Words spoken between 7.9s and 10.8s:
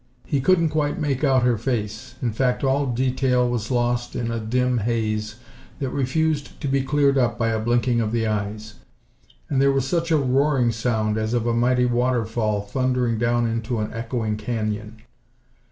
of the eyes. And there was such a roaring